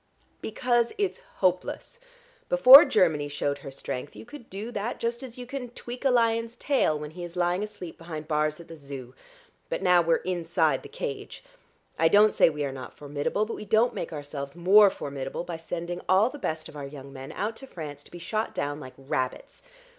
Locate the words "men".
17.13-17.31